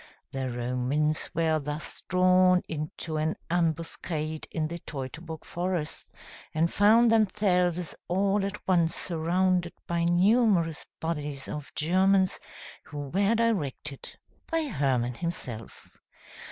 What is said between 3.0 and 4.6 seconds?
an ambuscade